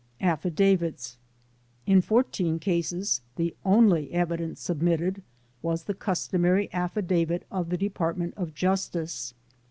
[0.19, 1.17] AfiEidavits
[1.85, 5.21] In 14 cases the only evidence submitted
[5.61, 9.35] was the cus tomary affidavit of the Department of Justice.